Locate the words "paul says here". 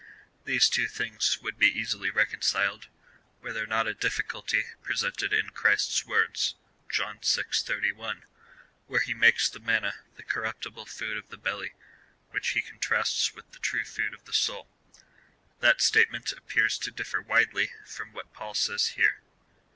18.33-19.21